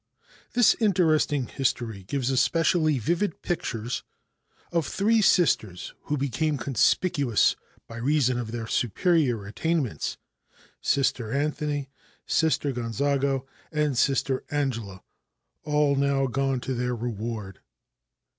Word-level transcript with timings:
This 0.53 0.75
interesting 0.79 1.45
history 1.45 2.01
gives 2.05 2.31
especially 2.31 2.97
vivid 2.97 3.43
pictures 3.43 4.01
of 4.71 4.87
three 4.87 5.21
Sisters 5.21 5.93
who 6.05 6.17
became 6.17 6.57
conspicuous 6.57 7.55
by 7.87 7.97
reason 7.97 8.39
of 8.39 8.51
their 8.51 8.65
superior 8.65 9.45
attainments 9.45 10.17
Sister 10.81 11.31
Anthony, 11.31 11.91
Sister 12.25 12.71
Gonzago 12.71 13.45
and 13.71 13.95
Sister 13.95 14.43
Angela 14.49 15.03
all 15.65 15.95
now 15.95 16.25
gone 16.25 16.59
to 16.61 16.73
their 16.73 16.95
reward. 16.95 17.59